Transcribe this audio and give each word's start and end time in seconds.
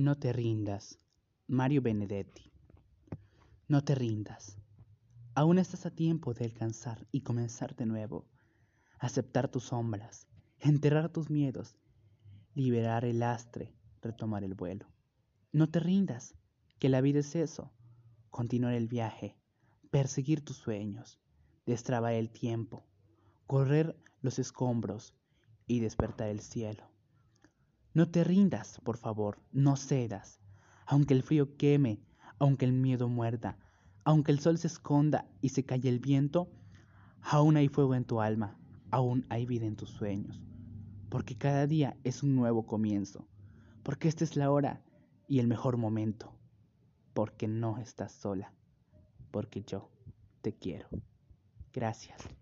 No 0.00 0.16
te 0.16 0.32
rindas. 0.32 0.98
Mario 1.46 1.82
Benedetti. 1.82 2.50
No 3.68 3.84
te 3.84 3.94
rindas. 3.94 4.56
Aún 5.34 5.58
estás 5.58 5.84
a 5.84 5.90
tiempo 5.90 6.32
de 6.32 6.46
alcanzar 6.46 7.06
y 7.12 7.20
comenzar 7.20 7.76
de 7.76 7.84
nuevo. 7.84 8.26
Aceptar 8.98 9.50
tus 9.50 9.64
sombras, 9.64 10.26
enterrar 10.58 11.10
tus 11.10 11.28
miedos, 11.28 11.76
liberar 12.54 13.04
el 13.04 13.18
lastre, 13.18 13.74
retomar 14.00 14.42
el 14.42 14.54
vuelo. 14.54 14.86
No 15.52 15.68
te 15.68 15.80
rindas, 15.80 16.34
que 16.78 16.88
la 16.88 17.02
vida 17.02 17.18
es 17.18 17.36
eso. 17.36 17.70
Continuar 18.30 18.72
el 18.72 18.88
viaje, 18.88 19.36
perseguir 19.90 20.42
tus 20.42 20.56
sueños, 20.56 21.20
destrabar 21.66 22.14
el 22.14 22.30
tiempo, 22.30 22.86
correr 23.46 24.02
los 24.22 24.38
escombros 24.38 25.14
y 25.66 25.80
despertar 25.80 26.30
el 26.30 26.40
cielo. 26.40 26.89
No 27.92 28.08
te 28.08 28.22
rindas, 28.22 28.80
por 28.84 28.98
favor, 28.98 29.38
no 29.52 29.76
cedas, 29.76 30.40
aunque 30.86 31.12
el 31.12 31.24
frío 31.24 31.56
queme, 31.56 32.00
aunque 32.38 32.64
el 32.64 32.72
miedo 32.72 33.08
muerda, 33.08 33.58
aunque 34.04 34.30
el 34.30 34.38
sol 34.38 34.58
se 34.58 34.68
esconda 34.68 35.26
y 35.40 35.48
se 35.48 35.64
calle 35.64 35.88
el 35.88 35.98
viento, 35.98 36.48
aún 37.20 37.56
hay 37.56 37.66
fuego 37.66 37.96
en 37.96 38.04
tu 38.04 38.20
alma, 38.20 38.56
aún 38.92 39.26
hay 39.28 39.44
vida 39.44 39.66
en 39.66 39.74
tus 39.74 39.90
sueños, 39.90 40.40
porque 41.08 41.36
cada 41.36 41.66
día 41.66 41.96
es 42.04 42.22
un 42.22 42.36
nuevo 42.36 42.64
comienzo, 42.64 43.26
porque 43.82 44.06
esta 44.06 44.22
es 44.22 44.36
la 44.36 44.52
hora 44.52 44.84
y 45.26 45.40
el 45.40 45.48
mejor 45.48 45.76
momento, 45.76 46.32
porque 47.12 47.48
no 47.48 47.78
estás 47.78 48.12
sola, 48.12 48.52
porque 49.32 49.62
yo 49.62 49.90
te 50.42 50.54
quiero. 50.54 50.88
Gracias. 51.72 52.39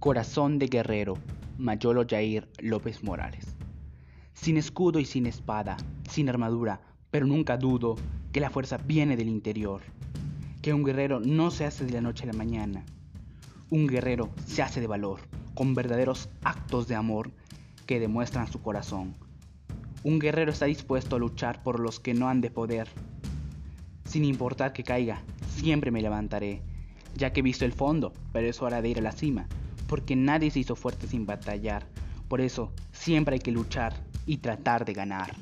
Corazón 0.00 0.60
de 0.60 0.68
guerrero, 0.68 1.18
Mayolo 1.58 2.06
Jair 2.08 2.48
López 2.60 3.02
Morales. 3.02 3.56
Sin 4.32 4.56
escudo 4.56 5.00
y 5.00 5.04
sin 5.04 5.26
espada, 5.26 5.76
sin 6.08 6.28
armadura, 6.28 6.80
pero 7.10 7.26
nunca 7.26 7.56
dudo 7.56 7.96
que 8.30 8.38
la 8.38 8.48
fuerza 8.48 8.76
viene 8.76 9.16
del 9.16 9.28
interior. 9.28 9.82
Que 10.62 10.72
un 10.72 10.84
guerrero 10.84 11.18
no 11.18 11.50
se 11.50 11.64
hace 11.64 11.84
de 11.84 11.90
la 11.90 12.00
noche 12.00 12.22
a 12.22 12.26
la 12.28 12.38
mañana. 12.38 12.84
Un 13.70 13.88
guerrero 13.88 14.30
se 14.46 14.62
hace 14.62 14.80
de 14.80 14.86
valor, 14.86 15.18
con 15.54 15.74
verdaderos 15.74 16.28
actos 16.44 16.86
de 16.86 16.94
amor 16.94 17.32
que 17.84 17.98
demuestran 17.98 18.46
su 18.46 18.62
corazón. 18.62 19.16
Un 20.04 20.20
guerrero 20.20 20.52
está 20.52 20.66
dispuesto 20.66 21.16
a 21.16 21.18
luchar 21.18 21.60
por 21.64 21.80
los 21.80 21.98
que 21.98 22.14
no 22.14 22.28
han 22.28 22.40
de 22.40 22.52
poder. 22.52 22.86
Sin 24.04 24.24
importar 24.24 24.72
que 24.72 24.84
caiga, 24.84 25.22
siempre 25.56 25.90
me 25.90 26.02
levantaré, 26.02 26.62
ya 27.16 27.32
que 27.32 27.40
he 27.40 27.42
visto 27.42 27.64
el 27.64 27.72
fondo, 27.72 28.12
pero 28.32 28.46
es 28.46 28.62
hora 28.62 28.80
de 28.80 28.90
ir 28.90 28.98
a 29.00 29.02
la 29.02 29.10
cima 29.10 29.48
porque 29.88 30.14
nadie 30.14 30.50
se 30.50 30.60
hizo 30.60 30.76
fuerte 30.76 31.08
sin 31.08 31.26
batallar. 31.26 31.86
Por 32.28 32.40
eso 32.40 32.72
siempre 32.92 33.34
hay 33.34 33.40
que 33.40 33.50
luchar 33.50 33.94
y 34.26 34.36
tratar 34.36 34.84
de 34.84 34.92
ganar. 34.92 35.34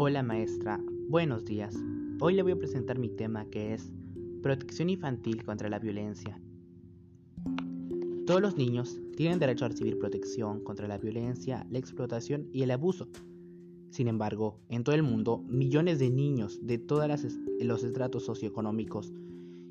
Hola 0.00 0.22
maestra, 0.22 0.80
buenos 1.08 1.44
días. 1.44 1.76
Hoy 2.20 2.34
le 2.34 2.42
voy 2.42 2.52
a 2.52 2.56
presentar 2.56 2.98
mi 2.98 3.10
tema 3.10 3.44
que 3.46 3.74
es 3.74 3.92
Protección 4.42 4.88
infantil 4.88 5.44
contra 5.44 5.68
la 5.68 5.80
violencia 5.80 6.40
todos 8.28 8.42
los 8.42 8.58
niños 8.58 9.00
tienen 9.16 9.38
derecho 9.38 9.64
a 9.64 9.68
recibir 9.68 9.98
protección 9.98 10.62
contra 10.62 10.86
la 10.86 10.98
violencia, 10.98 11.66
la 11.70 11.78
explotación 11.78 12.46
y 12.52 12.62
el 12.62 12.70
abuso. 12.70 13.08
Sin 13.88 14.06
embargo, 14.06 14.60
en 14.68 14.84
todo 14.84 14.94
el 14.94 15.02
mundo, 15.02 15.42
millones 15.48 15.98
de 15.98 16.10
niños 16.10 16.58
de 16.60 16.76
todos 16.76 17.08
los 17.08 17.84
estratos 17.84 18.26
socioeconómicos 18.26 19.14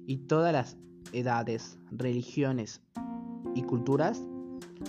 y 0.07 0.17
todas 0.25 0.53
las 0.53 0.75
edades, 1.13 1.77
religiones 1.91 2.81
y 3.53 3.61
culturas 3.61 4.27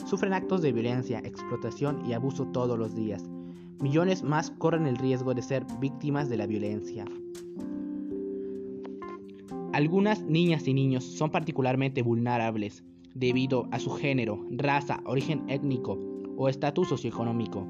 sufren 0.06 0.32
actos 0.32 0.62
de 0.62 0.72
violencia, 0.72 1.18
explotación 1.18 2.06
y 2.06 2.14
abuso 2.14 2.46
todos 2.46 2.78
los 2.78 2.94
días. 2.94 3.22
Millones 3.82 4.22
más 4.22 4.50
corren 4.50 4.86
el 4.86 4.96
riesgo 4.96 5.34
de 5.34 5.42
ser 5.42 5.66
víctimas 5.78 6.30
de 6.30 6.38
la 6.38 6.46
violencia. 6.46 7.04
Algunas 9.74 10.22
niñas 10.22 10.66
y 10.66 10.72
niños 10.72 11.04
son 11.04 11.30
particularmente 11.30 12.00
vulnerables 12.00 12.82
debido 13.18 13.68
a 13.72 13.80
su 13.80 13.90
género, 13.90 14.46
raza, 14.50 15.02
origen 15.04 15.44
étnico 15.48 15.98
o 16.36 16.48
estatus 16.48 16.88
socioeconómico. 16.88 17.66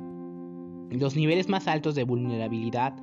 Los 0.91 1.17
niveles 1.17 1.49
más 1.49 1.67
altos 1.67 1.95
de 1.95 2.05
vulnerabilidad 2.05 2.95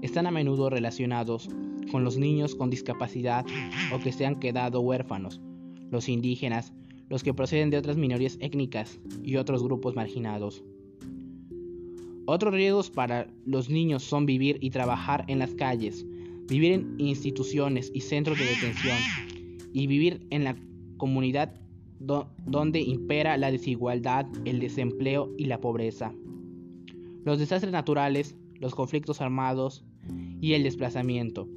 están 0.00 0.26
a 0.26 0.30
menudo 0.30 0.70
relacionados 0.70 1.48
con 1.90 2.04
los 2.04 2.16
niños 2.16 2.54
con 2.54 2.70
discapacidad 2.70 3.44
o 3.92 3.98
que 3.98 4.12
se 4.12 4.24
han 4.24 4.40
quedado 4.40 4.80
huérfanos, 4.80 5.40
los 5.90 6.08
indígenas, 6.08 6.72
los 7.10 7.22
que 7.22 7.34
proceden 7.34 7.70
de 7.70 7.76
otras 7.76 7.98
minorías 7.98 8.38
étnicas 8.40 8.98
y 9.22 9.36
otros 9.36 9.62
grupos 9.62 9.94
marginados. 9.94 10.64
Otros 12.26 12.54
riesgos 12.54 12.90
para 12.90 13.26
los 13.44 13.68
niños 13.68 14.02
son 14.02 14.24
vivir 14.24 14.56
y 14.62 14.70
trabajar 14.70 15.26
en 15.28 15.38
las 15.38 15.54
calles, 15.54 16.06
vivir 16.48 16.72
en 16.72 16.94
instituciones 16.96 17.90
y 17.94 18.00
centros 18.00 18.38
de 18.38 18.46
detención 18.46 18.96
y 19.74 19.86
vivir 19.86 20.26
en 20.30 20.44
la 20.44 20.56
comunidad 20.96 21.60
donde 21.98 22.80
impera 22.80 23.36
la 23.36 23.50
desigualdad, 23.50 24.26
el 24.44 24.60
desempleo 24.60 25.32
y 25.38 25.46
la 25.46 25.60
pobreza. 25.60 26.12
Los 27.24 27.38
desastres 27.38 27.72
naturales, 27.72 28.36
los 28.60 28.74
conflictos 28.74 29.20
armados 29.20 29.84
y 30.40 30.52
el 30.52 30.62
desplazamiento 30.62 31.48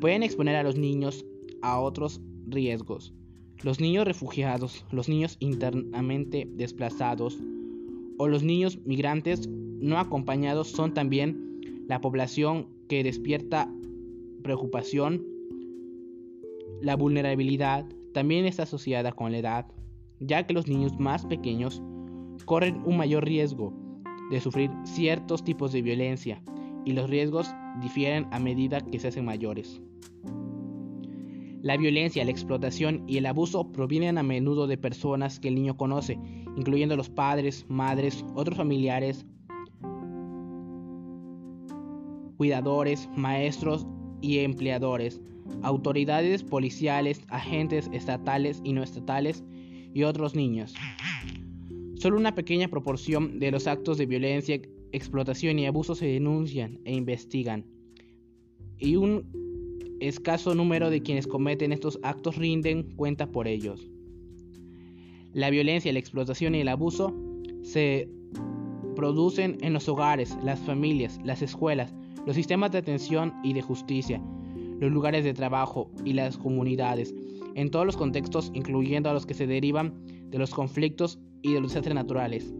pueden 0.00 0.22
exponer 0.22 0.56
a 0.56 0.62
los 0.62 0.76
niños 0.76 1.24
a 1.62 1.80
otros 1.80 2.20
riesgos. 2.46 3.14
Los 3.62 3.80
niños 3.80 4.04
refugiados, 4.04 4.84
los 4.90 5.08
niños 5.08 5.36
internamente 5.40 6.48
desplazados 6.52 7.38
o 8.18 8.28
los 8.28 8.42
niños 8.42 8.78
migrantes 8.84 9.48
no 9.48 9.98
acompañados 9.98 10.68
son 10.68 10.94
también 10.94 11.84
la 11.88 12.00
población 12.00 12.68
que 12.88 13.02
despierta 13.02 13.72
preocupación. 14.42 15.24
La 16.82 16.96
vulnerabilidad 16.96 17.86
también 18.16 18.46
está 18.46 18.62
asociada 18.62 19.12
con 19.12 19.30
la 19.30 19.36
edad, 19.36 19.66
ya 20.20 20.46
que 20.46 20.54
los 20.54 20.68
niños 20.68 20.98
más 20.98 21.26
pequeños 21.26 21.82
corren 22.46 22.80
un 22.86 22.96
mayor 22.96 23.26
riesgo 23.26 23.74
de 24.30 24.40
sufrir 24.40 24.70
ciertos 24.84 25.44
tipos 25.44 25.70
de 25.70 25.82
violencia 25.82 26.42
y 26.86 26.94
los 26.94 27.10
riesgos 27.10 27.54
difieren 27.82 28.26
a 28.30 28.38
medida 28.38 28.80
que 28.80 28.98
se 28.98 29.08
hacen 29.08 29.26
mayores. 29.26 29.82
La 31.60 31.76
violencia, 31.76 32.24
la 32.24 32.30
explotación 32.30 33.04
y 33.06 33.18
el 33.18 33.26
abuso 33.26 33.70
provienen 33.70 34.16
a 34.16 34.22
menudo 34.22 34.66
de 34.66 34.78
personas 34.78 35.38
que 35.38 35.48
el 35.48 35.56
niño 35.56 35.76
conoce, 35.76 36.18
incluyendo 36.56 36.96
los 36.96 37.10
padres, 37.10 37.66
madres, 37.68 38.24
otros 38.34 38.56
familiares, 38.56 39.26
cuidadores, 42.38 43.10
maestros 43.14 43.86
y 44.22 44.38
empleadores, 44.38 45.20
autoridades 45.62 46.42
policiales, 46.42 47.20
agentes 47.28 47.88
estatales 47.92 48.60
y 48.64 48.72
no 48.72 48.82
estatales 48.82 49.44
y 49.94 50.02
otros 50.02 50.34
niños. 50.34 50.74
Solo 51.96 52.18
una 52.18 52.34
pequeña 52.34 52.68
proporción 52.68 53.38
de 53.38 53.50
los 53.50 53.66
actos 53.66 53.98
de 53.98 54.06
violencia, 54.06 54.60
explotación 54.92 55.58
y 55.58 55.66
abuso 55.66 55.94
se 55.94 56.06
denuncian 56.06 56.78
e 56.84 56.94
investigan. 56.94 57.64
Y 58.78 58.96
un 58.96 59.96
escaso 60.00 60.54
número 60.54 60.90
de 60.90 61.02
quienes 61.02 61.26
cometen 61.26 61.72
estos 61.72 61.98
actos 62.02 62.36
rinden 62.36 62.94
cuenta 62.96 63.30
por 63.30 63.48
ellos. 63.48 63.88
La 65.32 65.50
violencia, 65.50 65.92
la 65.92 65.98
explotación 65.98 66.54
y 66.54 66.60
el 66.60 66.68
abuso 66.68 67.14
se 67.62 68.08
producen 68.94 69.58
en 69.60 69.72
los 69.72 69.88
hogares, 69.88 70.36
las 70.42 70.60
familias, 70.60 71.18
las 71.24 71.42
escuelas, 71.42 71.94
los 72.26 72.36
sistemas 72.36 72.72
de 72.72 72.78
atención 72.78 73.34
y 73.42 73.52
de 73.52 73.62
justicia, 73.62 74.22
los 74.80 74.92
lugares 74.92 75.24
de 75.24 75.34
trabajo 75.34 75.90
y 76.04 76.12
las 76.12 76.36
comunidades, 76.36 77.14
en 77.54 77.70
todos 77.70 77.86
los 77.86 77.96
contextos, 77.96 78.50
incluyendo 78.54 79.10
a 79.10 79.12
los 79.12 79.26
que 79.26 79.34
se 79.34 79.46
derivan 79.46 79.94
de 80.30 80.38
los 80.38 80.50
conflictos 80.50 81.18
y 81.42 81.52
de 81.52 81.60
los 81.60 81.70
desastres 81.70 81.94
naturales. 81.94 82.54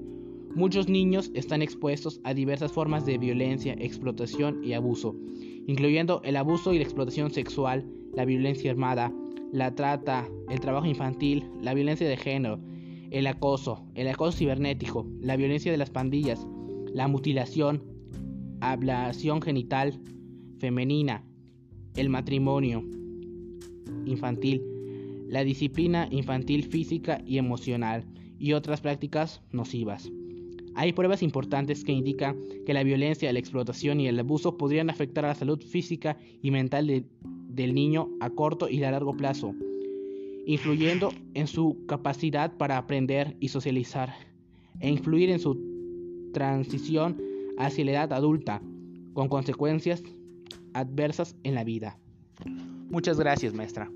Muchos 0.55 0.89
niños 0.89 1.31
están 1.35 1.61
expuestos 1.61 2.21
a 2.25 2.33
diversas 2.33 2.73
formas 2.73 3.05
de 3.05 3.19
violencia, 3.19 3.75
explotación 3.79 4.65
y 4.65 4.73
abuso, 4.73 5.15
incluyendo 5.67 6.23
el 6.25 6.37
abuso 6.37 6.73
y 6.73 6.79
la 6.79 6.85
explotación 6.85 7.31
sexual, 7.31 7.87
la 8.15 8.25
violencia 8.25 8.71
armada, 8.71 9.13
la 9.53 9.75
trata, 9.75 10.27
el 10.49 10.61
trabajo 10.61 10.87
infantil, 10.87 11.45
la 11.61 11.75
violencia 11.75 12.09
de 12.09 12.17
género, 12.17 12.59
el 13.11 13.27
acoso, 13.27 13.85
el 13.95 14.09
acoso 14.09 14.39
cibernético, 14.39 15.07
la 15.21 15.37
violencia 15.37 15.71
de 15.71 15.79
las 15.79 15.91
pandillas, 15.91 16.47
la 16.93 17.07
mutilación, 17.07 17.83
ablación 18.61 19.43
genital 19.43 20.01
femenina, 20.59 21.23
el 21.97 22.09
matrimonio 22.11 22.85
infantil, 24.05 24.63
la 25.29 25.45
disciplina 25.45 26.09
infantil 26.11 26.65
física 26.65 27.23
y 27.27 27.39
emocional 27.39 28.05
y 28.39 28.53
otras 28.53 28.81
prácticas 28.81 29.43
nocivas. 29.51 30.11
Hay 30.75 30.93
pruebas 30.93 31.23
importantes 31.23 31.85
que 31.85 31.93
indican 31.93 32.37
que 32.67 32.75
la 32.75 32.83
violencia, 32.83 33.33
la 33.33 33.39
explotación 33.39 33.99
y 33.99 34.09
el 34.09 34.21
abuso 34.21 34.59
podrían 34.59 34.91
afectar 34.91 35.25
a 35.25 35.29
la 35.29 35.35
salud 35.35 35.63
física 35.63 36.19
y 36.43 36.51
mental 36.51 37.07
del 37.49 37.75
niño 37.75 38.11
a 38.21 38.29
corto 38.29 38.69
y 38.69 38.83
a 38.85 38.91
largo 38.91 39.17
plazo, 39.17 39.55
influyendo 40.45 41.13
en 41.33 41.47
su 41.47 41.87
capacidad 41.87 42.55
para 42.59 42.77
aprender 42.77 43.37
y 43.41 43.49
socializar, 43.49 44.15
e 44.81 44.91
influir 44.91 45.31
en 45.31 45.39
su 45.39 45.59
transición 46.35 47.17
hacia 47.57 47.85
la 47.87 47.93
edad 47.93 48.13
adulta, 48.13 48.61
con 49.15 49.29
consecuencias 49.29 50.03
adversas 50.79 51.35
en 51.43 51.55
la 51.55 51.65
vida. 51.65 51.99
Muchas 52.91 53.19
gracias, 53.19 53.55
maestra. 53.55 53.91